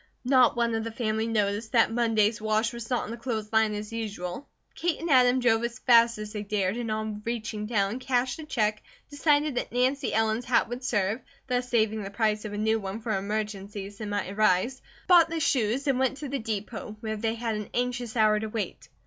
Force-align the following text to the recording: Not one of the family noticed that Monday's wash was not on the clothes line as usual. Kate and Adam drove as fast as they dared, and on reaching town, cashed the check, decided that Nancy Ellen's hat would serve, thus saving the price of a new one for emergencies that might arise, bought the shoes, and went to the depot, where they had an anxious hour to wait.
Not 0.25 0.55
one 0.57 0.73
of 0.73 0.83
the 0.83 0.91
family 0.91 1.27
noticed 1.27 1.73
that 1.73 1.91
Monday's 1.91 2.41
wash 2.41 2.73
was 2.73 2.89
not 2.89 3.03
on 3.03 3.11
the 3.11 3.17
clothes 3.17 3.53
line 3.53 3.75
as 3.75 3.93
usual. 3.93 4.47
Kate 4.73 4.99
and 4.99 5.11
Adam 5.11 5.39
drove 5.39 5.63
as 5.63 5.77
fast 5.77 6.17
as 6.17 6.33
they 6.33 6.41
dared, 6.41 6.75
and 6.75 6.89
on 6.89 7.21
reaching 7.23 7.67
town, 7.67 7.99
cashed 7.99 8.37
the 8.37 8.43
check, 8.47 8.81
decided 9.11 9.53
that 9.53 9.71
Nancy 9.71 10.11
Ellen's 10.11 10.45
hat 10.45 10.67
would 10.69 10.83
serve, 10.83 11.21
thus 11.45 11.69
saving 11.69 12.01
the 12.01 12.09
price 12.09 12.45
of 12.45 12.53
a 12.53 12.57
new 12.57 12.79
one 12.79 12.99
for 13.01 13.15
emergencies 13.15 13.99
that 13.99 14.07
might 14.07 14.31
arise, 14.31 14.81
bought 15.05 15.29
the 15.29 15.39
shoes, 15.39 15.85
and 15.85 15.99
went 15.99 16.17
to 16.17 16.29
the 16.29 16.39
depot, 16.39 16.97
where 17.01 17.15
they 17.15 17.35
had 17.35 17.53
an 17.53 17.69
anxious 17.75 18.15
hour 18.17 18.39
to 18.39 18.47
wait. 18.47 18.89